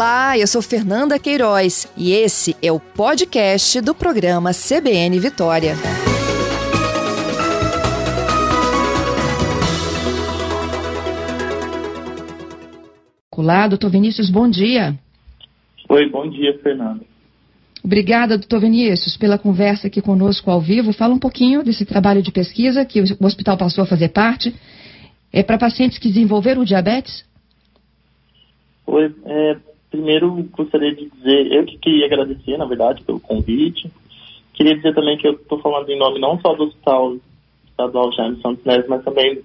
[0.00, 5.74] Olá, eu sou Fernanda Queiroz e esse é o podcast do programa CBN Vitória.
[13.30, 14.98] Olá, doutor Vinícius, bom dia.
[15.86, 17.04] Oi, bom dia, Fernanda.
[17.84, 20.94] Obrigada, doutor Vinícius, pela conversa aqui conosco ao vivo.
[20.94, 24.54] Fala um pouquinho desse trabalho de pesquisa que o hospital passou a fazer parte.
[25.30, 27.22] É para pacientes que desenvolveram o diabetes?
[28.86, 29.56] Oi, é,
[29.90, 33.90] primeiro gostaria de dizer, eu que queria agradecer, na verdade, pelo convite.
[34.54, 37.16] Queria dizer também que eu estou falando em nome não só do Hospital
[37.68, 39.42] Estadual Jaime Santos Neves, mas também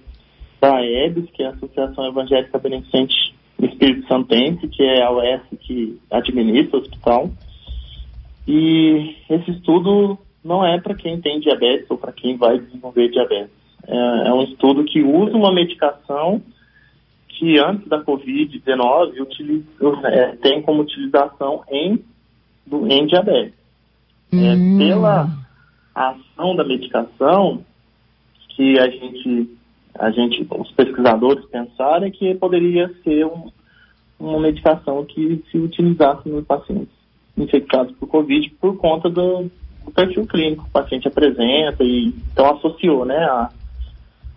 [0.60, 5.98] da EBS, que é a Associação Evangélica Beneficente Espírito Santense, que é a OS que
[6.10, 7.30] administra o hospital.
[8.46, 13.50] E esse estudo não é para quem tem diabetes ou para quem vai desenvolver diabetes.
[13.86, 16.42] É, é, um estudo que usa uma medicação
[17.36, 19.64] que antes da Covid-19
[20.04, 22.02] é, tem como utilização em,
[22.66, 23.54] do, em diabetes.
[24.32, 24.74] É, hum.
[24.74, 25.28] É, pela
[25.94, 27.62] ação da medicação
[28.50, 29.50] que a gente,
[29.98, 33.50] a gente, os pesquisadores pensaram que poderia ser um,
[34.18, 36.94] uma medicação que se utilizasse nos pacientes
[37.36, 39.50] infectados por Covid por conta do,
[39.84, 43.50] do perfil clínico que o paciente apresenta e então associou né, a,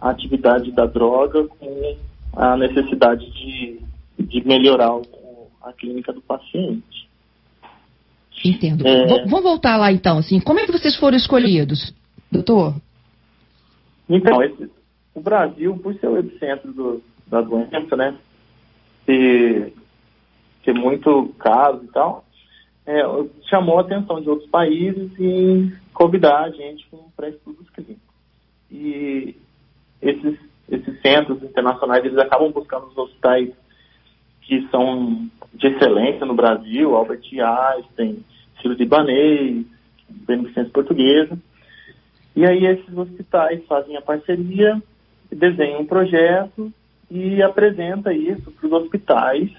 [0.02, 1.96] a atividade da droga com
[2.34, 3.80] a necessidade de,
[4.18, 4.92] de melhorar
[5.62, 7.10] a clínica do paciente.
[8.44, 8.88] Entendo.
[8.88, 9.26] É...
[9.26, 11.94] Vamos voltar lá então, assim, como é que vocês foram escolhidos,
[12.32, 12.76] doutor?
[14.08, 14.70] Então, esse,
[15.14, 18.16] o Brasil, por ser o epicentro do, da doença, né,
[19.06, 19.74] ter,
[20.64, 22.26] ter muito caso e tal,
[22.86, 23.02] é,
[23.50, 28.02] chamou a atenção de outros países e convidar a gente para estudos clínicos.
[28.72, 29.36] E
[30.02, 30.40] esses,
[30.72, 33.50] esses centros internacionais, eles acabam buscando os hospitais
[34.42, 38.24] que são de excelência no Brasil, Albert Einstein,
[38.62, 39.66] Ciro Libanês,
[40.10, 41.38] Beneficência Portuguesa.
[42.36, 44.82] E aí esses hospitais fazem a parceria,
[45.32, 46.72] desenham um projeto
[47.10, 49.52] e apresenta isso para os hospitais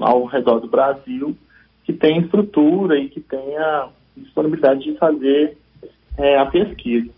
[0.00, 1.36] ao redor do Brasil
[1.84, 5.56] que tem estrutura e que tenha disponibilidade de fazer
[6.18, 7.10] é, a pesquisa.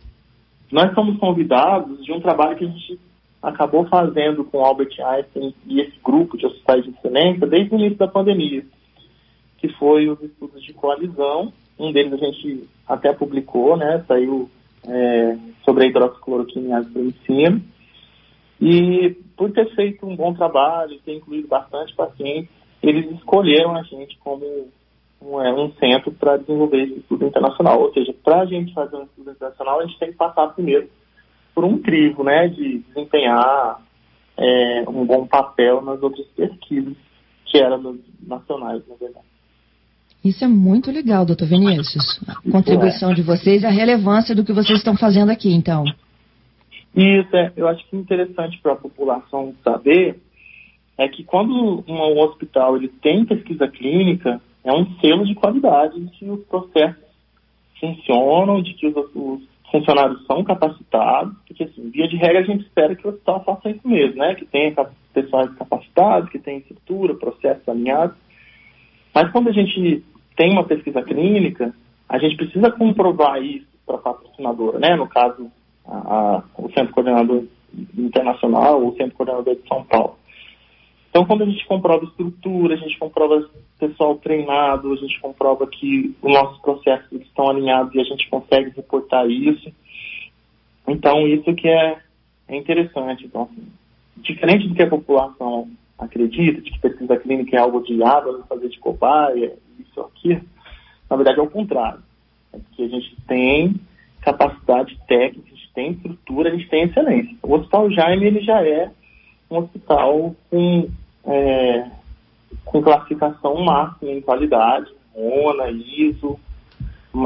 [0.70, 3.00] Nós somos convidados de um trabalho que a gente
[3.42, 7.98] acabou fazendo com Albert Einstein e esse grupo de hospitais de excelência desde o início
[7.98, 8.64] da pandemia,
[9.58, 11.52] que foi os estudos de coalizão.
[11.78, 14.04] Um deles a gente até publicou, né?
[14.08, 14.50] Saiu
[14.86, 17.62] é, sobre a hidroxicloroquina o ensino.
[18.60, 22.50] E por ter feito um bom trabalho, ter incluído bastante pacientes,
[22.82, 24.68] eles escolheram a gente como
[25.22, 27.80] um, é, um centro para desenvolver esse estudo internacional.
[27.80, 30.88] Ou seja, para a gente fazer um estudo internacional, a gente tem que passar primeiro
[31.58, 33.80] por um crivo, né, de desempenhar
[34.36, 36.94] é, um bom papel nas outras pesquisas,
[37.46, 39.26] que eram nos nacionais, na verdade.
[40.24, 42.20] Isso é muito legal, doutor Vinícius.
[42.28, 43.14] A contribuição é.
[43.14, 45.82] de vocês e a relevância do que vocês estão fazendo aqui, então.
[46.94, 50.16] Isso, é, eu acho que é interessante para a população saber
[50.96, 56.10] é que quando um hospital ele tem pesquisa clínica, é um selo de qualidade de
[56.10, 57.02] que os processos
[57.80, 62.64] funcionam, de que os, os funcionários são capacitados, porque assim, via de regra a gente
[62.64, 64.34] espera que o hospital faça isso mesmo, né?
[64.34, 64.74] Que tenha
[65.12, 68.16] pessoas capacitados, que tenha estrutura, processos alinhados.
[69.14, 70.02] Mas quando a gente
[70.36, 71.74] tem uma pesquisa clínica,
[72.08, 74.96] a gente precisa comprovar isso para a patrocinadora, né?
[74.96, 75.50] No caso,
[75.86, 77.44] a, a, o Centro Coordenador
[77.96, 80.16] Internacional, ou o Centro Coordenador de São Paulo.
[81.18, 83.44] Então, quando a gente comprova estrutura, a gente comprova
[83.76, 88.70] pessoal treinado, a gente comprova que os nossos processos estão alinhados e a gente consegue
[88.70, 89.68] reportar isso.
[90.86, 91.98] Então, isso que é,
[92.46, 93.26] é interessante.
[93.26, 93.66] Então, assim,
[94.18, 95.68] diferente do que a população
[95.98, 100.40] acredita, de que pesquisa clínica é algo de água, fazer de cobaia, isso aqui,
[101.10, 101.98] na verdade é o contrário.
[102.52, 103.74] É porque a gente tem
[104.20, 107.36] capacidade técnica, a gente tem estrutura, a gente tem excelência.
[107.42, 108.92] O Hospital Jaime, ele já é
[109.50, 110.88] um hospital com,
[111.24, 111.90] é,
[112.64, 116.38] com classificação máxima em qualidade, ONA, ISO,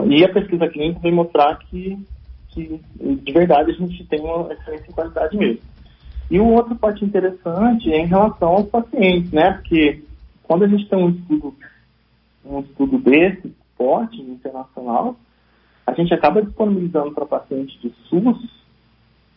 [0.07, 1.99] e a pesquisa clínica vem mostrar que,
[2.49, 5.61] que de verdade a gente tem uma excelência em qualidade mesmo.
[6.31, 9.53] E o outro parte interessante é em relação aos pacientes, né?
[9.53, 10.03] Porque
[10.43, 11.55] quando a gente tem um estudo,
[12.45, 15.17] um estudo desse, forte, internacional,
[15.87, 18.62] a gente acaba disponibilizando para pacientes de SUS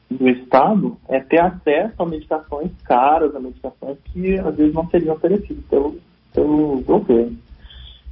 [0.09, 5.15] do Estado é ter acesso a medicações caras, a medicações que às vezes não seriam
[5.15, 5.95] oferecidas pelo,
[6.33, 7.37] pelo governo.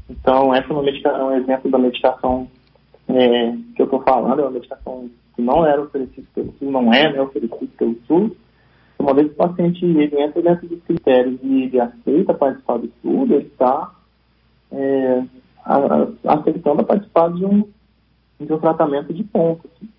[0.09, 2.47] Então, essa é, uma medicação, é um exemplo da medicação
[3.07, 6.93] é, que eu estou falando, é uma medicação que não era oferecida pelo SUS, não
[6.93, 8.31] é né, oferecida pelo SUS,
[8.99, 12.85] uma vez que o paciente ele entra dentro dos critérios e ele aceita participar do
[12.85, 13.91] estudo, ele está
[14.71, 15.23] é,
[16.25, 17.67] aceitando participar de um,
[18.39, 19.67] de um tratamento de ponto.
[19.75, 19.89] Assim.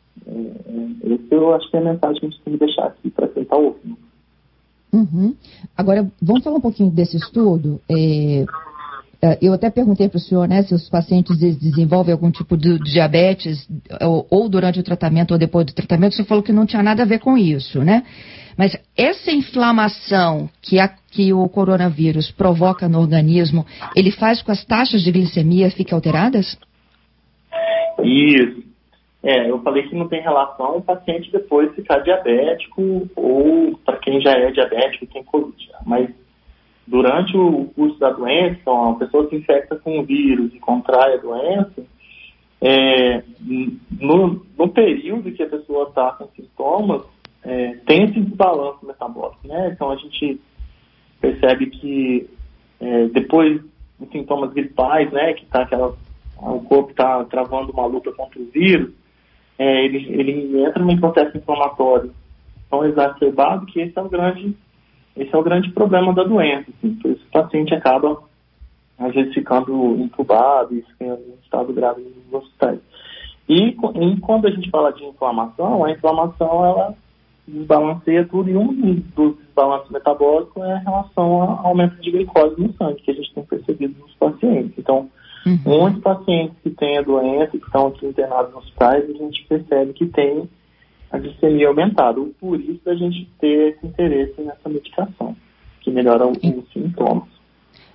[1.35, 3.11] É, é, eu acho que é a mensagem que a gente tem que deixar aqui
[3.11, 3.97] para aceitar o outro.
[4.93, 5.35] Uhum.
[5.77, 7.81] Agora, vamos falar um pouquinho desse estudo.
[7.91, 8.45] É,
[9.21, 12.79] é eu até perguntei para o senhor né, se os pacientes desenvolvem algum tipo de
[12.79, 13.69] diabetes
[14.01, 16.13] ou, ou, durante o tratamento ou depois do tratamento.
[16.13, 18.05] O senhor falou que não tinha nada a ver com isso, né?
[18.57, 23.67] Mas essa inflamação que, a, que o coronavírus provoca no organismo,
[23.97, 26.57] ele faz com as taxas de glicemia fiquem alteradas?
[28.05, 28.64] Isso.
[29.25, 34.21] É, eu falei que não tem relação o paciente depois ficar diabético ou para quem
[34.21, 35.57] já é diabético tem Covid.
[35.87, 36.11] Mas
[36.87, 41.23] durante o curso da doença, a pessoa se infecta com o vírus e contrai a
[41.23, 41.87] doença,
[42.61, 43.23] é,
[43.99, 47.03] no, no, período que a pessoa está com sintomas,
[47.43, 49.71] é, tem esse desbalanço metabólico, né?
[49.73, 50.39] Então a gente
[51.19, 52.29] percebe que
[52.79, 53.63] é, depois
[53.99, 55.95] dos sintomas gripais, né, que tá aquela,
[56.39, 58.93] o corpo está travando uma luta contra o vírus,
[59.59, 62.13] é, ele, ele entra num processo inflamatório
[62.71, 64.57] tão exacerbado que esse é o grande,
[65.17, 66.71] esse é o grande problema da doença.
[66.71, 68.23] Assim, por isso o paciente acaba,
[68.99, 72.81] às vezes, ficando entubado e ficando em estado grave nos hospitais.
[73.49, 76.95] E, e quando a gente fala de inflamação, a inflamação ela
[77.47, 78.73] desbalanceia tudo e um
[79.15, 83.35] dos desbalances metabólicos é em relação ao aumento de glicose no sangue, que a gente
[83.35, 84.73] tem percebido nos pacientes.
[84.79, 85.11] Então,
[85.47, 85.59] uhum.
[85.65, 89.93] muitos pacientes que têm a doença, que estão aqui internados nos hospitais, a gente percebe
[89.93, 90.49] que tem
[91.11, 92.21] a glicemia aumentada.
[92.41, 95.37] Por isso a gente ter esse interesse nessa medicação,
[95.81, 96.39] que melhora os
[96.73, 97.29] sintomas.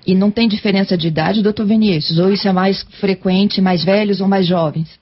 [0.05, 2.17] E não tem diferença de idade, doutor Vinícius?
[2.19, 4.99] Ou isso é mais frequente, mais velhos ou mais jovens?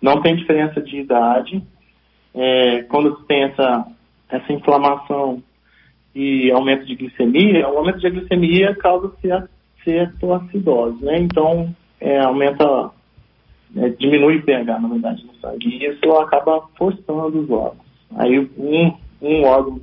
[0.00, 1.62] Não tem diferença de idade
[2.34, 3.86] é, quando tem essa,
[4.28, 5.42] essa inflamação
[6.14, 8.74] e aumento de glicemia, o aumento de glicemia
[9.84, 11.18] causa cetoacidose, né?
[11.20, 12.90] Então, é, aumenta,
[13.76, 15.68] é, diminui o pH, na verdade, no sangue.
[15.68, 17.86] E isso acaba forçando os órgãos.
[18.16, 19.80] Aí, um, um órgão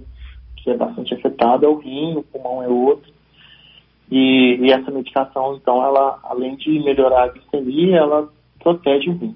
[0.58, 3.12] que é bastante afetado é o rim, o pulmão é outro.
[4.12, 8.30] E, e essa medicação, então, ela, além de melhorar a glicemia, ela
[8.60, 9.36] protege o rim.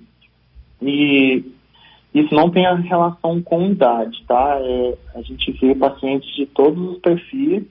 [0.81, 1.43] E
[2.13, 4.57] isso não tem a relação com idade, tá?
[4.59, 7.63] É, a gente vê pacientes de todos os perfis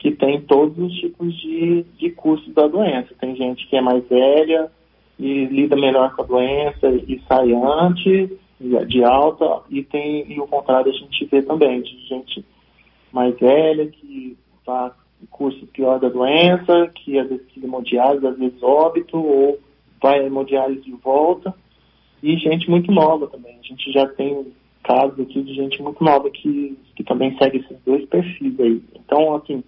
[0.00, 3.14] que tem todos os tipos de, de cursos da doença.
[3.20, 4.72] Tem gente que é mais velha
[5.18, 8.30] e lida melhor com a doença e sai antes
[8.88, 12.44] de alta, e tem e o contrário a gente vê também, de gente
[13.10, 14.36] mais velha que
[14.66, 14.92] faz
[15.30, 19.58] curso pior da doença, que às vezes hemodiálise, às vezes óbito, ou
[20.02, 21.54] vai hemodiálise de volta
[22.22, 23.58] e gente muito nova também.
[23.58, 27.76] A gente já tem casos aqui de gente muito nova que, que também segue esses
[27.84, 28.82] dois perfis aí.
[28.94, 29.62] Então, assim,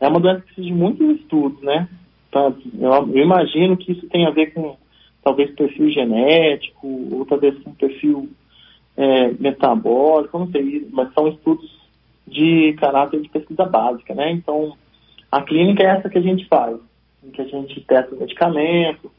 [0.00, 1.88] é uma doença que precisa de muitos estudos, né?
[2.30, 2.52] Tá?
[2.78, 4.76] Eu, eu, imagino que isso tem a ver com
[5.22, 8.28] talvez perfil genético, ou talvez com perfil
[8.96, 11.78] é, metabólico, não sei, mas são estudos
[12.26, 14.30] de caráter de pesquisa básica, né?
[14.32, 14.76] Então,
[15.30, 16.76] a clínica é essa que a gente faz,
[17.24, 19.10] em que a gente testa o medicamento,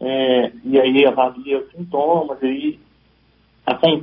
[0.00, 2.78] é, e aí avalia os sintomas, e aí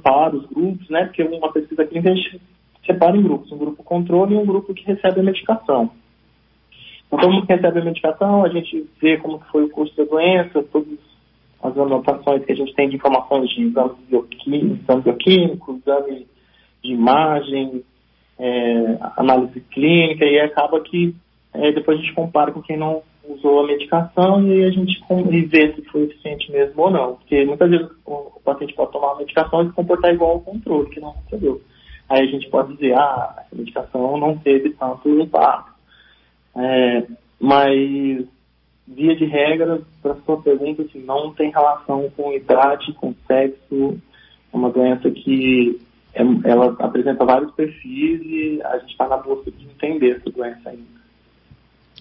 [0.02, 1.06] para os grupos, né?
[1.06, 2.42] Porque uma pesquisa clínica a gente
[2.86, 5.92] separa em grupos, um grupo controle e um grupo que recebe a medicação.
[7.16, 10.64] Então, todo mundo recebe a medicação, a gente vê como foi o curso da doença,
[10.64, 11.00] todas
[11.64, 16.28] as anotações que a gente tem de informações de exames bioquímicos, exame bioquímico, exame
[16.84, 17.84] de imagem,
[18.38, 21.16] é, análise clínica, e acaba que
[21.54, 25.42] é, depois a gente compara com quem não usou a medicação e a gente e
[25.46, 27.16] vê se foi eficiente mesmo ou não.
[27.16, 30.42] Porque muitas vezes o, o paciente pode tomar a medicação e se comportar igual ao
[30.42, 31.62] controle, que não recebeu.
[32.10, 35.75] Aí a gente pode dizer, ah, a medicação não teve tanto impacto.
[36.56, 37.04] É,
[37.40, 38.26] mas,
[38.88, 44.00] via de regra, para sua pergunta, assim, não tem relação com idade, com sexo.
[44.54, 45.80] É uma doença que
[46.14, 50.70] é, ela apresenta vários perfis e a gente está na busca de entender essa doença
[50.70, 50.96] ainda.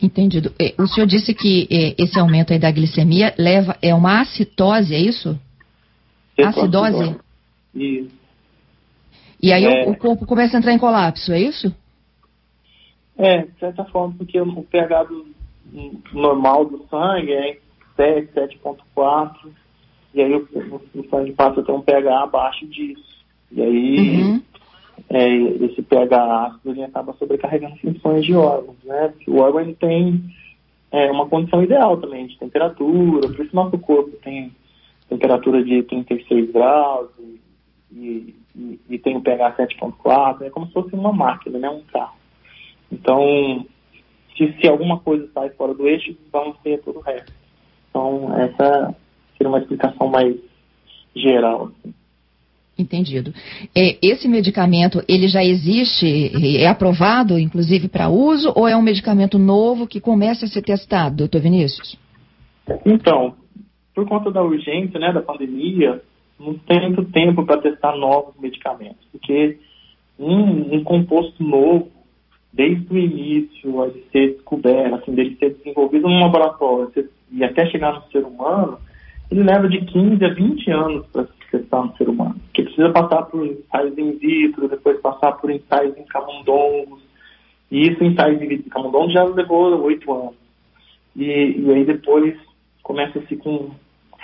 [0.01, 0.53] Entendido.
[0.59, 4.95] É, o senhor disse que é, esse aumento aí da glicemia leva é uma acitose,
[4.95, 5.39] é isso?
[6.39, 7.17] Acidose?
[7.75, 8.11] Isso.
[9.41, 9.89] E aí é...
[9.89, 11.75] o, corpo começa a entrar em colapso, é isso?
[13.17, 15.27] É, de certa forma, porque o pH do,
[16.13, 17.59] normal do sangue é
[17.97, 19.35] 7, 7.4,
[20.13, 23.25] e aí o, o, sangue passa a ter um pH abaixo disso.
[23.53, 24.43] E aí uhum
[25.09, 29.09] é, esse pH ácido ele acaba sobrecarregando funções de órgãos, né?
[29.09, 30.25] Porque o órgão ele tem
[30.91, 34.53] é, uma condição ideal também de temperatura, por isso nosso corpo tem
[35.09, 37.09] temperatura de 36 graus,
[37.93, 41.83] e, e, e tem o pH 7.4, é como se fosse uma máquina, né, um
[41.93, 42.17] carro.
[42.95, 43.67] Então,
[44.37, 47.33] se, se alguma coisa sai fora do eixo, vamos ter todo o resto.
[47.91, 48.95] Então, essa
[49.37, 50.37] seria uma explicação mais
[51.15, 51.67] geral.
[51.67, 51.95] Assim.
[52.77, 53.33] Entendido.
[53.75, 59.39] É, esse medicamento, ele já existe, é aprovado, inclusive, para uso, ou é um medicamento
[59.39, 61.97] novo que começa a ser testado, doutor Vinícius?
[62.85, 63.35] Então,
[63.95, 66.03] por conta da urgência, né, da pandemia,
[66.39, 69.59] não tem muito tempo para testar novos medicamentos, porque
[70.19, 71.91] um, um, composto novo,
[72.55, 77.95] desde o início, a ser descoberto, assim, dele ser desenvolvido num laboratório e até chegar
[77.95, 78.79] no ser humano,
[79.31, 82.37] ele leva de 15 a 20 anos para se testar no ser humano.
[82.45, 87.03] Porque precisa passar por ensaios in vitro, depois passar por ensaios em camundongos.
[87.73, 90.35] E isso, ensaios in vitro em camundongos, já levou 8 anos.
[91.17, 91.25] E,
[91.59, 92.37] e aí depois
[92.85, 93.71] começa-se com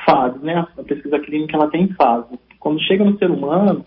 [0.07, 0.65] fases, né?
[0.79, 2.39] A pesquisa clínica ela tem fases.
[2.61, 3.85] Quando chega no ser humano,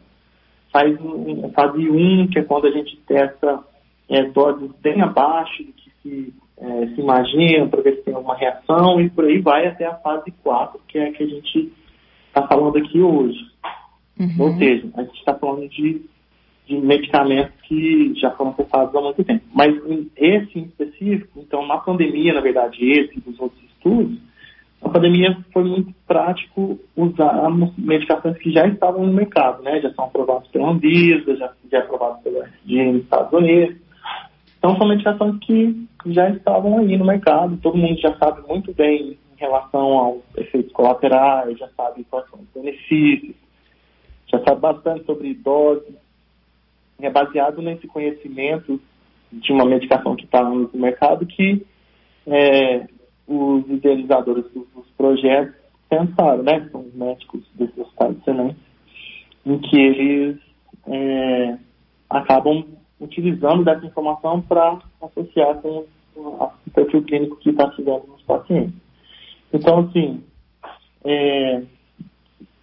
[0.74, 3.64] faz um, fase 1, que é quando a gente testa
[4.10, 8.38] é, doses bem abaixo do que se é, se imagina, para ver se tem alguma
[8.38, 11.74] reação, e por aí vai até a fase 4, que é a que a gente
[12.28, 13.40] está falando aqui hoje.
[14.20, 14.36] Uhum.
[14.40, 16.02] Ou seja, a gente está falando de,
[16.68, 19.44] de medicamentos que já foram testados há muito tempo.
[19.54, 19.76] Mas
[20.16, 24.18] esse em específico, então na pandemia, na verdade, esse e dos outros estudos,
[24.82, 29.80] a pandemia foi muito prático usar medicações que já estavam no mercado, né?
[29.80, 33.78] Já são aprovados pela Anvisa, já, já é aprovados pela FDA nos Estados Unidos.
[34.64, 39.20] Então são medicações que já estavam aí no mercado, todo mundo já sabe muito bem
[39.34, 43.36] em relação aos efeitos colaterais, já sabe quais são os benefícios,
[44.28, 45.94] já sabe bastante sobre dose.
[47.02, 48.80] É baseado nesse conhecimento
[49.34, 51.66] de uma medicação que está no mercado que
[52.26, 52.88] é,
[53.28, 55.56] os idealizadores dos, projetos
[55.90, 56.70] pensaram, né?
[56.72, 58.64] São os médicos desses hospitais excelentes,
[59.46, 60.38] em que eles
[60.88, 61.58] é,
[62.10, 62.64] acabam
[63.04, 68.76] utilizando dessa informação para associar com o perfil clínico que está chegando nos pacientes.
[69.52, 70.24] Então, assim,
[71.04, 71.64] é,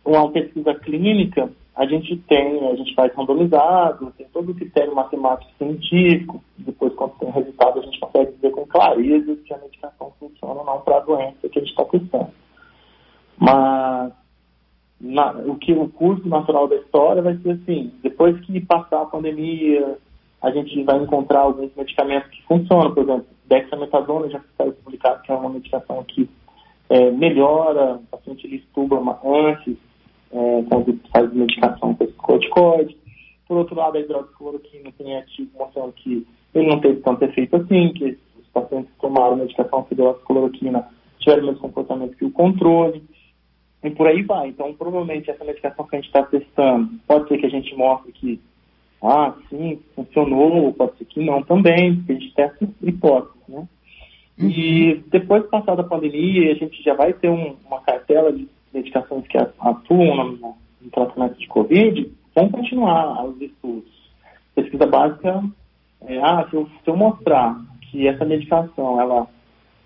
[0.04, 5.50] uma pesquisa clínica, a gente tem, a gente faz randomizado, tem todo o critério matemático
[5.56, 10.60] científico, depois quando tem resultado a gente consegue dizer com clareza se a medicação funciona
[10.60, 12.30] ou não para a doença que a gente está testando.
[13.38, 14.12] Mas
[15.00, 19.06] na, o que o curso natural da história vai ser assim, depois que passar a
[19.06, 19.96] pandemia,
[20.42, 25.30] a gente vai encontrar alguns medicamentos que funcionam, por exemplo, dexametasona já saiu publicado que
[25.30, 26.28] é uma medicação que
[26.88, 29.76] é, melhora, o paciente ele estuba antes,
[30.32, 32.96] é, quando faz medicação com corticoide.
[33.46, 37.92] Por outro lado, a hidroxicloroquina tem artigo mostrando que ele não teve tanto efeito assim,
[37.92, 43.02] que os pacientes que tomaram medicação com hidroxicloroquina tiveram o mesmo comportamento que o controle.
[43.82, 44.48] E por aí vai.
[44.48, 48.12] Então, provavelmente, essa medicação que a gente está testando, pode ser que a gente mostre
[48.12, 48.40] que
[49.02, 53.66] ah, sim, funcionou, pode ser que não também, porque a gente testa hipóteses, né?
[54.38, 54.48] Uhum.
[54.48, 58.48] E depois de passar da pandemia, a gente já vai ter um, uma cartela de
[58.72, 63.90] medicações que atuam no, no tratamento de Covid, vão continuar os estudos.
[64.54, 65.42] Pesquisa básica
[66.06, 69.26] é, ah, se eu, se eu mostrar que essa medicação, ela,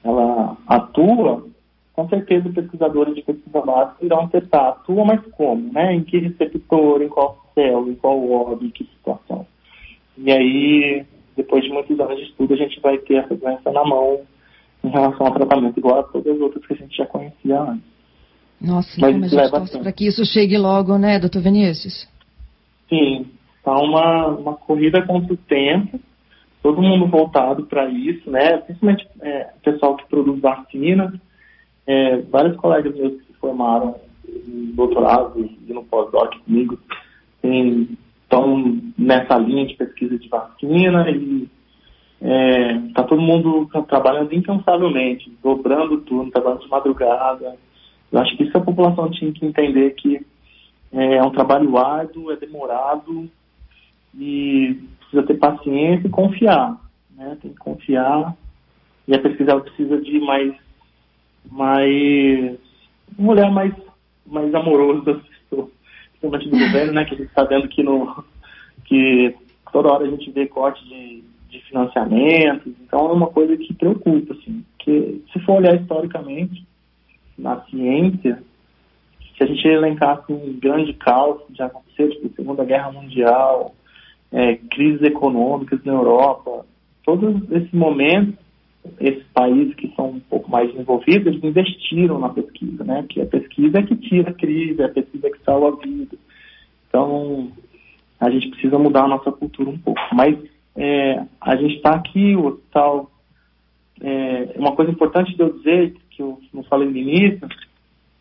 [0.02, 1.46] ela atua,
[1.92, 5.94] com certeza os pesquisadores de pesquisa básica irão testar, atua, mas como, né?
[5.94, 9.46] Em que receptor, em qual célula, em qual órgão, em que situação.
[10.16, 11.04] E aí,
[11.36, 14.20] depois de muitos anos de estudo, a gente vai ter essa doença na mão
[14.82, 17.94] em relação ao tratamento, igual a todas as outras que a gente já conhecia antes.
[18.60, 22.08] Nossa, Mas como a gente torce para que isso chegue logo, né, doutor Vinícius?
[22.88, 25.98] Sim, está uma, uma corrida contra o tempo,
[26.62, 31.12] todo mundo voltado para isso, né, principalmente é, o pessoal que produz vacina,
[31.86, 33.96] é, vários colegas meus que se formaram
[34.26, 36.78] em doutorado e no pós-doc comigo
[37.46, 41.48] estão nessa linha de pesquisa de vacina e
[42.20, 47.56] está é, tá todo mundo trabalhando incansavelmente, dobrando tudo, trabalhando de madrugada.
[48.10, 50.24] Eu acho que isso a população tinha que entender que
[50.92, 53.28] é, é um trabalho árduo, é demorado
[54.16, 56.80] e precisa ter paciência e confiar.
[57.16, 57.36] Né?
[57.42, 58.34] Tem que confiar
[59.06, 60.54] e a pesquisa precisa de mais,
[61.50, 62.58] mais
[63.18, 63.74] um olhar mais,
[64.26, 65.20] mais amoroso
[66.30, 68.24] principalmente do governo, né, que a gente está vendo que, no,
[68.84, 69.34] que
[69.72, 74.34] toda hora a gente vê corte de, de financiamentos, então é uma coisa que preocupa,
[74.34, 76.66] assim, que se for olhar historicamente
[77.36, 78.42] na ciência,
[79.36, 83.74] se a gente elencasse um grande caos que já aconteceu, tipo Segunda Guerra Mundial,
[84.30, 86.64] é, crises econômicas na Europa,
[87.04, 88.43] todos esses momentos,
[89.00, 93.04] esses países que são um pouco mais desenvolvidos, eles investiram na pesquisa, né?
[93.08, 95.86] Que a pesquisa é que tira a crise, é a pesquisa é que salva a
[95.86, 96.16] vida.
[96.88, 97.50] Então,
[98.20, 100.00] a gente precisa mudar a nossa cultura um pouco.
[100.12, 100.38] Mas
[100.76, 103.10] é, a gente está aqui, o hospital.
[104.00, 107.48] É, uma coisa importante de eu dizer, que eu não falei no início,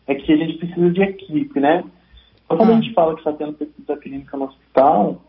[0.06, 1.84] é que a gente precisa de equipe, né?
[2.44, 2.80] Então, quando a ah.
[2.80, 5.22] gente fala que está tendo pesquisa clínica no hospital,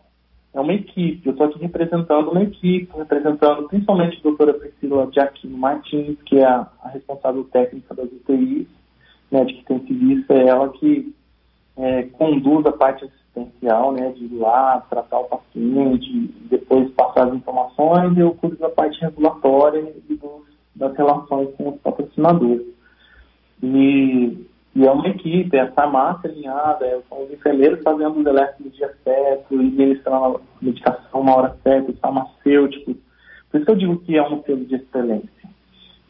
[0.56, 1.20] é uma equipe.
[1.24, 6.46] Eu estou aqui representando uma equipe, representando principalmente a doutora Priscila Aquino Martins, que é
[6.46, 8.66] a, a responsável técnica das UTIs,
[9.30, 11.14] médica intensivista, é ela que
[11.76, 17.34] é, conduz a parte assistencial, né, de ir lá, tratar o paciente, depois passar as
[17.34, 20.18] informações, eu cuido da parte regulatória e
[20.74, 22.66] das relações com os patrocinadores.
[23.62, 24.45] E,
[24.76, 28.70] e é uma equipe, é farmácia alinhada, é, são os enfermeiros fazendo os alertas no
[28.70, 32.94] dia certo, e ministrando a medicação na hora certa, os farmacêuticos.
[33.50, 35.48] Por isso que eu digo que é um selo de excelência.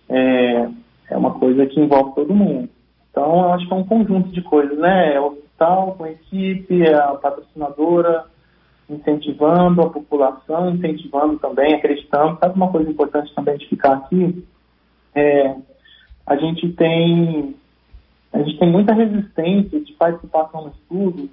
[0.09, 0.69] É,
[1.11, 2.69] é uma coisa que envolve todo mundo.
[3.09, 5.15] Então, eu acho que é um conjunto de coisas, né?
[5.15, 8.25] É o hospital com a equipe, é a patrocinadora
[8.91, 12.37] incentivando a população, incentivando também, acreditando.
[12.41, 14.45] Sabe uma coisa importante também de ficar aqui?
[15.15, 15.55] É,
[16.27, 17.55] a gente tem
[18.37, 21.31] a gente tem muita resistência de participação no estudo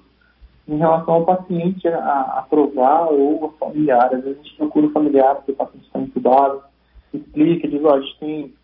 [0.66, 4.06] em relação ao paciente a aprovar ou a familiar.
[4.06, 6.62] Às vezes a gente procura o familiar porque o paciente está entubado,
[7.12, 8.54] explica, diz, ó, a gente tem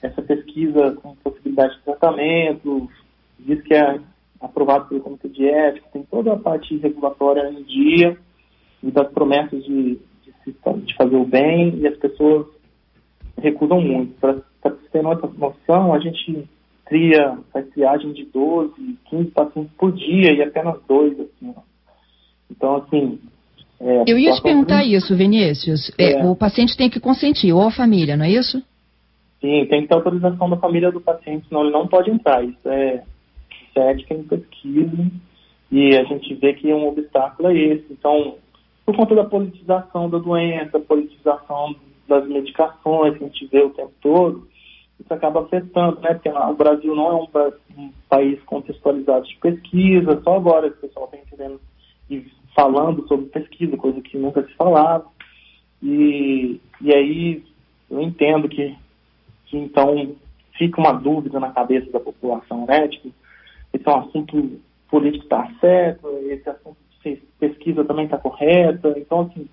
[0.00, 2.88] essa pesquisa com possibilidade de tratamento,
[3.40, 4.00] diz que é
[4.40, 8.16] aprovado pelo Comitê de Ética, tem toda a parte regulatória em dia
[8.82, 9.98] e das promessas de,
[10.44, 12.46] de, de fazer o bem e as pessoas
[13.36, 14.14] recusam muito.
[14.20, 14.40] Para
[14.92, 16.48] ter noção, a gente
[16.90, 18.74] tria, faz triagem de 12,
[19.08, 21.54] 15 pacientes por dia e apenas dois, assim,
[22.50, 23.20] Então, assim,
[23.80, 25.90] é, eu ia te perguntar isso, Vinícius.
[25.96, 26.26] É, é.
[26.26, 28.58] O paciente tem que consentir, ou a família, não é isso?
[29.40, 32.44] Sim, tem que ter autorização da família do paciente, senão ele não pode entrar.
[32.44, 35.10] Isso é, isso é ética em pesquisa
[35.70, 37.86] e a gente vê que um obstáculo é esse.
[37.90, 38.34] Então,
[38.84, 41.74] por conta da politização da doença, politização
[42.08, 44.49] das medicações que a gente vê o tempo todo,
[45.00, 46.14] isso acaba afetando, né?
[46.14, 51.06] Porque o Brasil não é um, um país contextualizado de pesquisa, só agora o pessoal
[51.06, 51.60] está entendendo
[52.10, 55.06] e falando sobre pesquisa, coisa que nunca se falava.
[55.82, 57.44] E, e aí
[57.90, 58.76] eu entendo que
[59.50, 60.14] que então
[60.56, 62.86] fica uma dúvida na cabeça da população, né?
[62.86, 63.10] Tipo,
[63.72, 68.94] esse é um assunto político está certo, esse assunto de pesquisa também está correto.
[68.96, 69.48] Então, assim,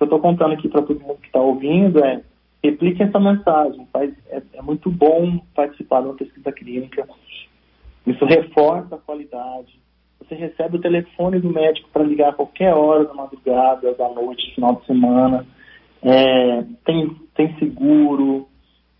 [0.00, 2.22] eu estou contando aqui para todo mundo que está ouvindo é
[2.62, 3.86] replique essa mensagem.
[3.92, 7.06] Faz, é, é, muito bom participar de uma pesquisa clínica.
[8.06, 9.78] Isso reforça a qualidade.
[10.20, 14.54] Você recebe o telefone do médico para ligar a qualquer hora da madrugada, da noite,
[14.54, 15.46] final de semana.
[16.02, 18.48] É, tem, tem seguro,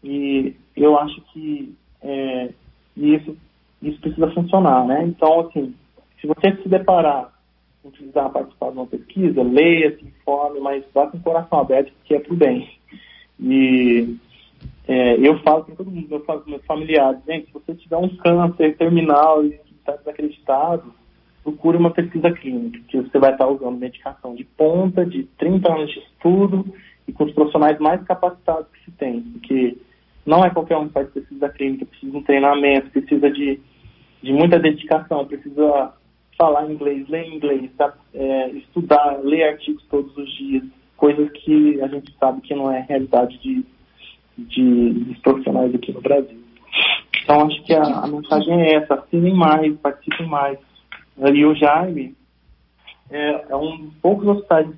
[0.03, 2.51] e eu acho que é,
[2.97, 3.37] isso,
[3.83, 5.05] isso precisa funcionar, né?
[5.05, 5.75] Então, assim,
[6.21, 7.33] se você se deparar
[7.83, 11.92] com precisar participar de uma pesquisa, leia, se informe, mas vá com o coração aberto,
[11.92, 12.69] porque é pro bem.
[13.38, 14.16] E
[14.88, 17.96] é, eu falo com todo mundo, eu falo com meus familiares, gente, se você tiver
[17.96, 20.94] um câncer terminal e está desacreditado,
[21.42, 25.92] procure uma pesquisa clínica, que você vai estar usando medicação de ponta, de 30 anos
[25.92, 26.64] de estudo
[27.07, 29.77] e com os profissionais mais capacitados que se tem, porque
[30.25, 33.61] não é qualquer um que faz pesquisa clínica, precisa de um treinamento, precisa de,
[34.22, 35.92] de muita dedicação, precisa
[36.37, 37.94] falar inglês, ler inglês, tá?
[38.12, 40.64] é, estudar, ler artigos todos os dias,
[40.96, 43.64] coisas que a gente sabe que não é realidade de,
[44.38, 46.40] de, dos profissionais aqui no Brasil.
[47.22, 50.59] Então, acho que a, a mensagem é essa, assinem mais, participem mais.
[51.18, 52.14] E o Jaime
[53.11, 54.74] é, é um dos poucos hospitais de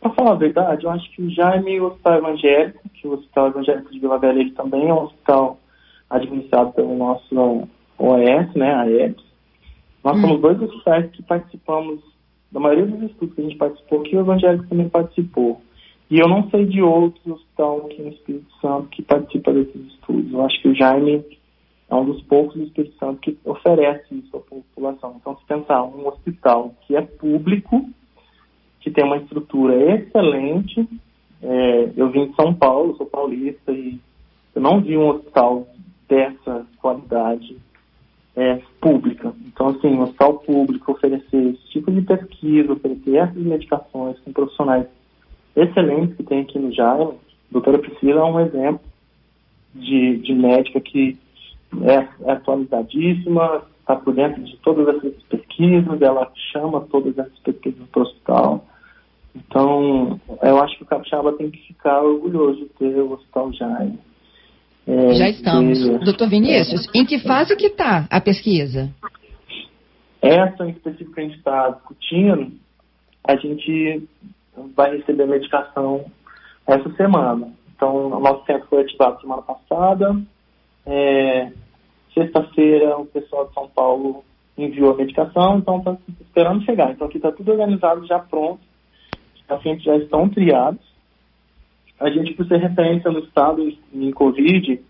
[0.00, 3.12] para falar a verdade, eu acho que o Jaime e o Hospital Evangélico, que o
[3.12, 5.58] Hospital Evangélico de Vila Velha ele também é um hospital
[6.08, 7.68] administrado pelo nosso
[7.98, 8.86] OES, né, a.
[10.02, 10.20] Nós hum.
[10.22, 12.00] somos dois hospitais que participamos,
[12.50, 15.60] da maioria dos estudos que a gente participou, que o Evangélico também participou.
[16.10, 20.32] E eu não sei de outro hospital aqui no Espírito Santo que participa desses estudos.
[20.32, 21.24] Eu acho que o Jaime
[21.88, 25.16] é um dos poucos do Espírito Santo que oferece isso à população.
[25.20, 27.88] Então, se pensar um hospital que é público,
[28.80, 30.88] que tem uma estrutura excelente.
[31.42, 33.98] É, eu vim de São Paulo, sou paulista, e
[34.54, 35.66] eu não vi um hospital
[36.08, 37.56] dessa qualidade
[38.36, 39.32] é, pública.
[39.46, 44.86] Então, assim, um hospital público oferecer esse tipo de pesquisa, oferecer essas medicações com profissionais
[45.56, 47.12] excelentes que tem aqui no Jaime.
[47.12, 48.80] A doutora Priscila é um exemplo
[49.74, 51.18] de, de médica que
[51.82, 57.86] é, é atualizadíssima, está por dentro de todas essas pesquisas, ela chama todas essas pesquisas
[57.90, 58.64] para o hospital.
[59.34, 63.98] Então, eu acho que o Capixaba tem que ficar orgulhoso de ter o Hospital Jaime.
[64.90, 65.78] É, Já estamos.
[65.78, 65.98] De...
[66.04, 68.90] Doutor Vinícius, em que fase que está a pesquisa?
[70.22, 72.52] essa em específico que a gente está discutindo,
[73.26, 74.08] a gente
[74.76, 76.04] vai receber medicação
[76.66, 77.52] essa semana.
[77.74, 80.20] Então, o nosso centro foi ativado semana passada.
[80.86, 81.50] É,
[82.12, 84.24] Sexta-feira, o pessoal de São Paulo
[84.58, 86.90] enviou a medicação, então está esperando chegar.
[86.90, 88.60] Então, aqui está tudo organizado, já pronto.
[89.36, 90.84] Os pacientes já estão triados.
[92.00, 94.80] A gente, por ser referência no estado em Covid,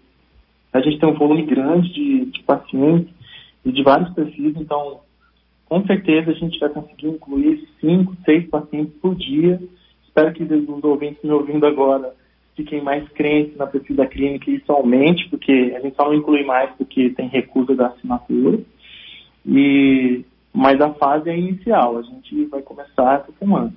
[0.73, 3.12] a gente tem um volume grande de, de pacientes
[3.64, 5.01] e de vários perfis, então,
[5.66, 9.61] com certeza, a gente vai conseguir incluir cinco, seis pacientes por dia.
[10.07, 12.14] Espero que os ouvintes me ouvindo agora
[12.57, 16.44] fiquem mais crentes na pesquisa clínica e isso aumente, porque a gente só não inclui
[16.44, 18.61] mais porque tem recusa da assinatura.
[19.46, 23.73] E, mas a fase é inicial, a gente vai começar essa semana.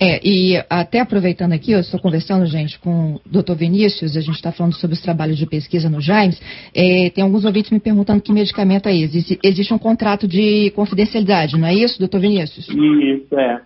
[0.00, 4.36] É, e até aproveitando aqui, eu estou conversando, gente, com o doutor Vinícius, a gente
[4.36, 6.40] está falando sobre os trabalhos de pesquisa no James.
[6.72, 9.38] É, tem alguns ouvintes me perguntando que medicamento é esse.
[9.42, 12.68] Existe, um contrato de confidencialidade, não é isso, doutor Vinícius?
[12.68, 13.60] Isso, é.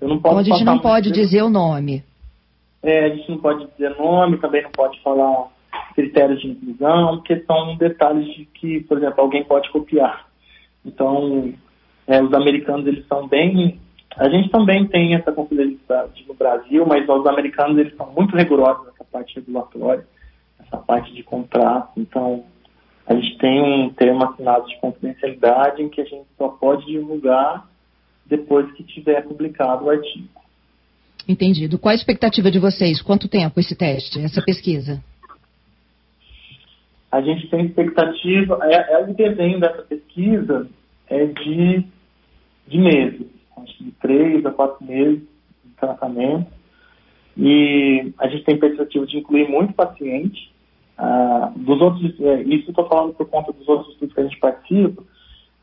[0.00, 2.02] Eu não posso então a gente não pode dizer o nome.
[2.82, 5.48] É, a gente não pode dizer nome, também não pode falar
[5.94, 10.26] critérios de inclusão, porque são detalhes de que, por exemplo, alguém pode copiar.
[10.84, 11.52] Então,
[12.06, 13.78] é, os americanos, eles são bem...
[14.16, 18.86] A gente também tem essa confidencialidade no Brasil, mas os americanos, eles são muito rigorosos
[18.86, 20.06] nessa parte regulatória,
[20.60, 21.92] essa parte de contrato.
[21.96, 22.44] Então,
[23.06, 27.66] a gente tem um termo assinado de confidencialidade em que a gente só pode divulgar
[28.24, 30.28] depois que tiver publicado o artigo.
[31.26, 31.78] Entendido.
[31.78, 33.02] Qual a expectativa de vocês?
[33.02, 35.02] Quanto tempo esse teste, essa pesquisa?
[37.10, 40.68] A gente tem expectativa, é, é o desenho dessa pesquisa
[41.08, 41.84] é de,
[42.66, 43.26] de meses,
[43.64, 45.20] acho que de três a quatro meses
[45.64, 46.46] de tratamento.
[47.36, 50.52] E a gente tem perspectiva de incluir muito paciente.
[50.96, 54.38] Ah, dos outros, é, isso estou falando por conta dos outros estudos que a gente
[54.38, 55.02] participa.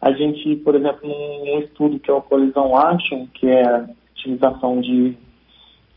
[0.02, 4.82] A gente, por exemplo, num, estudo que é o Colisão Action, que é a utilização
[4.82, 5.16] de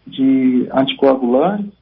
[0.07, 1.73] de anticoagulantes,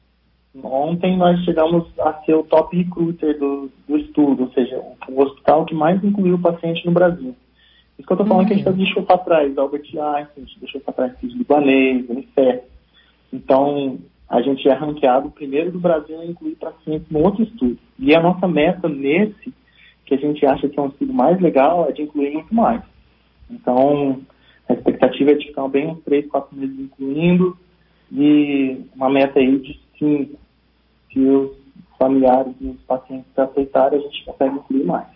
[0.63, 5.65] ontem nós chegamos a ser o top recruiter do, do estudo, ou seja, o, hospital
[5.65, 7.35] que mais incluiu paciente no Brasil.
[7.97, 8.47] Isso que eu estou falando uhum.
[8.47, 8.75] que a gente uhum.
[8.75, 12.63] deixou para trás Albert Einstein, a gente deixou para trás CIS Libanês, Unicef.
[13.31, 17.77] Então, a gente é ranqueado primeiro do Brasil a incluir pacientes no outro estudo.
[17.99, 19.53] E a nossa meta nesse,
[20.05, 22.81] que a gente acha que é um estudo mais legal, é de incluir muito mais.
[23.49, 24.21] Então,
[24.67, 27.57] a expectativa é de ficar bem uns três, quatro meses incluindo,
[28.11, 30.39] e uma meta aí de cinco.
[31.11, 31.51] Se os
[31.97, 35.07] familiares e os pacientes aceitarem, a gente consegue incluir mais.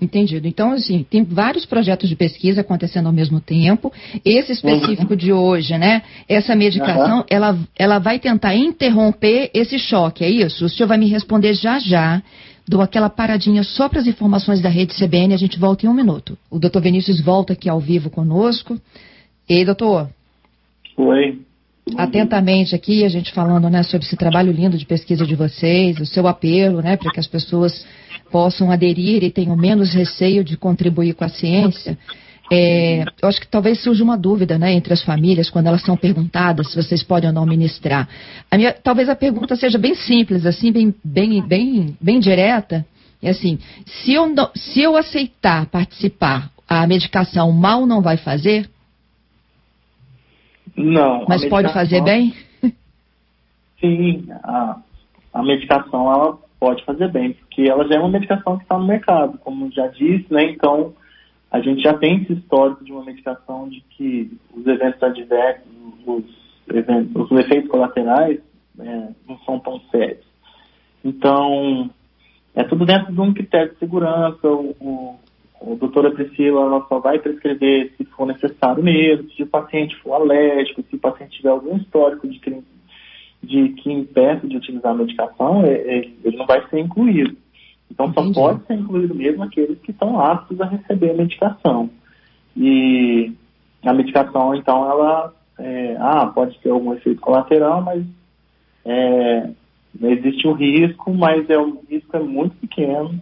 [0.00, 0.46] Entendido.
[0.46, 3.92] Então, assim, tem vários projetos de pesquisa acontecendo ao mesmo tempo.
[4.24, 6.02] Esse específico de hoje, né?
[6.28, 7.24] Essa medicação, uhum.
[7.28, 10.66] ela, ela vai tentar interromper esse choque, é isso?
[10.66, 12.22] O senhor vai me responder já já.
[12.66, 15.94] Dou aquela paradinha só para as informações da rede CBN, a gente volta em um
[15.94, 16.38] minuto.
[16.48, 18.78] O doutor Vinícius volta aqui ao vivo conosco.
[19.48, 20.08] Ei, doutor.
[20.96, 21.47] Oi
[21.96, 26.06] atentamente aqui, a gente falando né, sobre esse trabalho lindo de pesquisa de vocês, o
[26.06, 27.86] seu apelo né, para que as pessoas
[28.30, 31.98] possam aderir e tenham menos receio de contribuir com a ciência.
[32.50, 35.96] É, eu acho que talvez surja uma dúvida né, entre as famílias quando elas são
[35.96, 38.08] perguntadas se vocês podem ou não ministrar.
[38.50, 42.86] A minha, talvez a pergunta seja bem simples, assim, bem, bem, bem, bem direta.
[43.22, 48.68] É assim, se eu, se eu aceitar participar, a medicação mal não vai fazer?
[50.78, 51.24] Não.
[51.28, 52.32] Mas pode fazer bem?
[53.80, 54.78] Sim, a,
[55.34, 58.86] a medicação ela pode fazer bem, porque ela já é uma medicação que está no
[58.86, 60.44] mercado, como já disse, né?
[60.44, 60.94] Então,
[61.50, 65.64] a gente já tem esse histórico de uma medicação de que os eventos adversos,
[66.06, 66.24] os,
[66.74, 68.40] eventos, os efeitos colaterais
[68.74, 70.26] né, não são tão sérios.
[71.04, 71.90] Então,
[72.54, 75.16] é tudo dentro de um critério de segurança, o,
[75.60, 80.14] a doutora Priscila ela só vai prescrever se for necessário mesmo, se o paciente for
[80.14, 82.40] alérgico, se o paciente tiver algum histórico de,
[83.42, 87.36] de que impeça de utilizar a medicação, é, é, ele não vai ser incluído.
[87.90, 88.34] Então Entendi.
[88.34, 91.90] só pode ser incluído mesmo aqueles que estão aptos a receber a medicação.
[92.56, 93.32] E
[93.84, 98.04] a medicação, então, ela é, ah, pode ter algum efeito colateral, mas
[98.84, 99.50] é,
[100.02, 103.20] existe o um risco, mas é, o risco é muito pequeno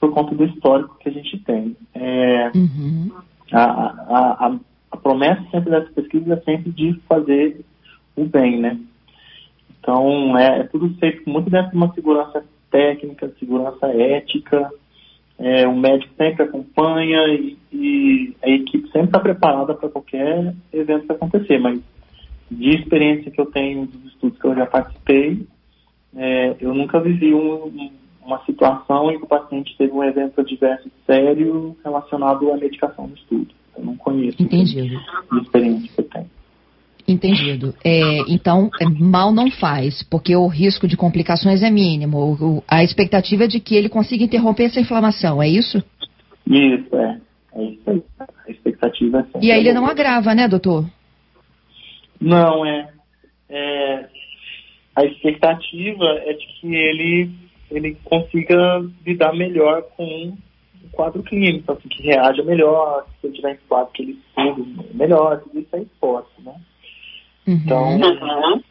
[0.00, 1.76] por conta do histórico que a gente tem.
[1.94, 3.10] É, uhum.
[3.52, 4.58] a, a, a,
[4.92, 7.60] a, promessa sempre dessa pesquisa é sempre de fazer
[8.16, 8.78] o bem, né?
[9.78, 14.70] Então, é, é tudo feito muito dentro de uma segurança técnica, segurança ética,
[15.38, 21.06] é, o médico sempre acompanha e, e a equipe sempre está preparada para qualquer evento
[21.06, 21.80] que acontecer, mas
[22.50, 25.46] de experiência que eu tenho dos estudos que eu já participei,
[26.14, 27.90] é, eu nunca vivi um, um
[28.30, 33.14] uma situação em que o paciente teve um evento adverso sério relacionado à medicação no
[33.14, 33.48] estudo.
[33.76, 35.00] Eu não conheço Entendido.
[35.30, 36.30] a experiência que eu tenho.
[37.08, 37.74] Entendido.
[37.84, 42.18] É, então, é, mal não faz, porque o risco de complicações é mínimo.
[42.18, 45.82] O, a expectativa é de que ele consiga interromper essa inflamação, é isso?
[46.46, 47.20] Isso, é.
[47.52, 48.02] É isso aí.
[48.20, 50.84] A expectativa é E aí ele não agrava, né, doutor?
[52.20, 52.92] Não, é,
[53.48, 54.08] é.
[54.94, 57.30] A expectativa é de que ele,
[57.70, 60.36] ele consiga lidar melhor com
[60.84, 64.96] o quadro clínico, assim, que reaja melhor, se ele tiver em quadro que ele estude
[64.96, 66.54] melhor, tudo isso é hipótese, né?
[67.46, 67.54] Uhum.
[67.64, 68.62] Então,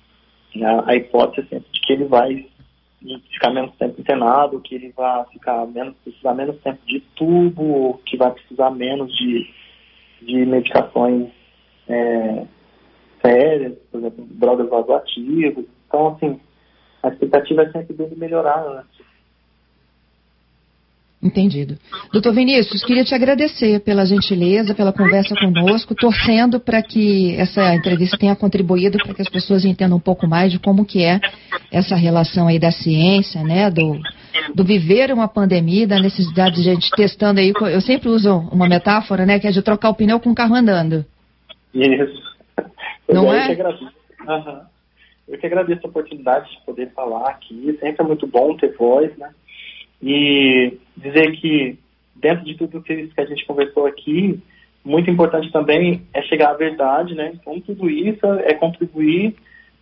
[0.66, 2.46] a, a hipótese é sempre de que ele vai
[3.32, 7.94] ficar menos tempo internado, que ele vai ficar menos, precisar menos tempo de tubo, ou
[8.00, 9.48] que vai precisar menos de,
[10.22, 11.30] de medicações
[11.88, 12.46] é,
[13.22, 15.66] sérias, por exemplo, drogas vasoativas.
[15.88, 16.40] Então, assim,
[17.04, 19.00] a expectativa é sempre dele melhorar antes.
[21.22, 21.78] Entendido.
[22.14, 28.18] Doutor Vinícius, queria te agradecer pela gentileza, pela conversa conosco, torcendo para que essa entrevista
[28.18, 31.20] tenha contribuído para que as pessoas entendam um pouco mais de como que é
[31.74, 34.00] essa relação aí da ciência, né, do,
[34.56, 39.26] do viver uma pandemia, da necessidade de gente testando aí, eu sempre uso uma metáfora,
[39.26, 41.06] né, que é de trocar o pneu com o carro andando.
[41.74, 42.30] Isso.
[43.10, 43.58] Não é?
[44.26, 44.70] Aham.
[45.30, 47.78] Eu que agradeço a oportunidade de poder falar aqui.
[47.80, 49.30] Sempre é muito bom ter voz, né?
[50.02, 51.78] E dizer que,
[52.16, 54.42] dentro de tudo que a gente conversou aqui,
[54.84, 57.32] muito importante também é chegar à verdade, né?
[57.34, 59.36] Então, tudo isso é contribuir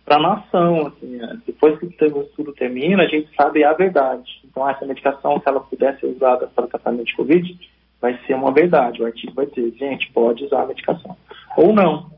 [0.04, 0.88] para a nação.
[0.88, 1.38] Assim, né?
[1.46, 4.40] Depois que o estudo termina, a gente sabe a verdade.
[4.44, 7.58] Então, essa medicação, se ela puder ser usada para tratamento de Covid,
[8.00, 9.00] vai ser uma verdade.
[9.00, 11.16] O artigo vai dizer, gente, pode usar a medicação.
[11.56, 12.17] Ou não.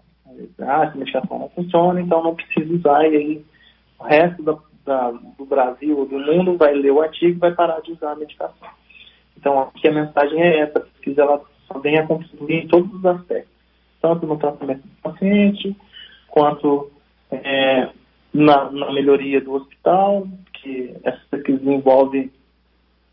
[0.60, 3.04] Ah, essa medicação não funciona, então não precisa usar.
[3.04, 3.44] E aí,
[3.98, 7.52] o resto da, da, do Brasil ou do mundo vai ler o artigo e vai
[7.52, 8.68] parar de usar a medicação.
[9.36, 10.78] Então, aqui a mensagem é essa.
[10.78, 11.42] A pesquisa ela
[11.82, 13.50] vem a contribuir em todos os aspectos.
[14.00, 15.76] Tanto no tratamento do paciente,
[16.28, 16.90] quanto
[17.30, 17.88] é,
[18.32, 22.32] na, na, melhoria do hospital, que essa pesquisa envolve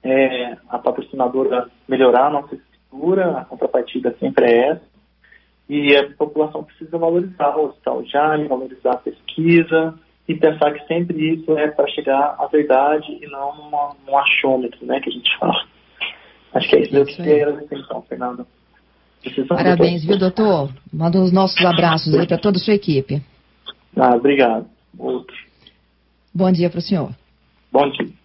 [0.04, 4.97] é, a patrocinadora melhorar a nossa estrutura, a contrapartida sempre é essa.
[5.70, 9.94] E a população precisa valorizar o hospital já, valorizar a pesquisa
[10.28, 14.86] e pensar que sempre isso é para chegar à verdade e não numa, num achômetro,
[14.86, 15.66] né, que a gente fala.
[16.54, 18.48] Acho que é isso, isso que era a então, Fernando.
[19.48, 20.70] Parabéns, viu, doutor?
[20.94, 23.22] Manda os nossos abraços aí para toda a sua equipe.
[23.96, 24.68] Ah, obrigado.
[24.98, 25.36] Outro.
[26.34, 27.12] Bom dia para o senhor.
[27.72, 28.17] Bom dia.